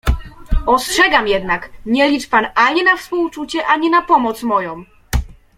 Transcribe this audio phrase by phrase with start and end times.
[0.65, 4.85] "Ostrzegam jednak, nie licz pan, ani na współczucie, ani na pomoc moją!"